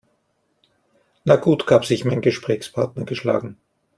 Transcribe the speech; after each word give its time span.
Na 1.27 1.35
gut, 1.37 1.67
gab 1.67 1.85
sich 1.85 2.05
mein 2.05 2.21
Gesprächspartner 2.21 3.05
geschlagen. 3.05 3.57